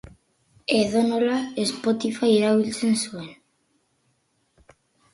Edonola, 0.77 1.35
Spotify 1.73 2.31
erabiltzen 2.39 2.99
zuen. 3.05 3.31